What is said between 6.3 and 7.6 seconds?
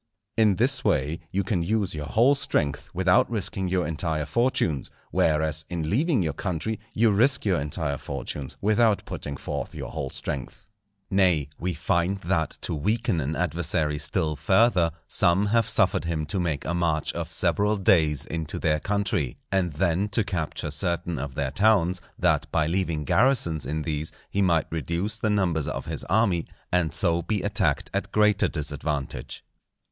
country, you risk